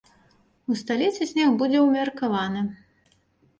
У 0.71 0.77
сталіцы 0.79 1.27
снег 1.33 1.53
будзе 1.61 1.83
ўмеркаваны. 1.85 2.67